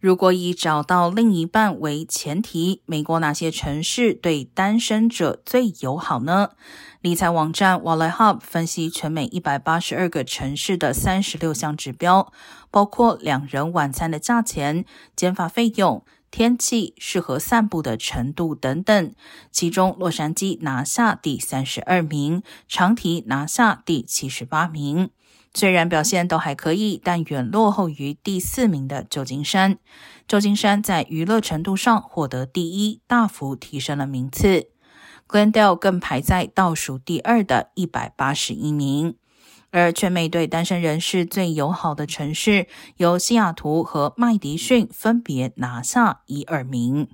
[0.00, 6.50] 如果以找到另一半为前提，美国哪些城市对单身者最友好呢？
[7.00, 12.32] 理财网站 w a l l e Hub 分析全美一百八十二个城市的三十六项指标，
[12.70, 14.84] 包括两人晚餐的价钱、
[15.16, 19.12] 减法费用、天气、适合散步的程度等等。
[19.50, 25.10] 其中，洛杉矶拿下第三十二名，长堤拿下第七十八名。
[25.58, 29.76] 虽然表现都还可以，但远落后于第四名的旧金山。
[30.28, 34.68] 旧金山在娱乐程度上获得第一，大幅提升了名次。
[35.26, 39.16] Glendale 更排在倒数第二的一百八十一名。
[39.72, 42.68] 而全美对单身人士最友好的城市，
[42.98, 47.08] 由西雅图和麦迪逊分别拿下一二名。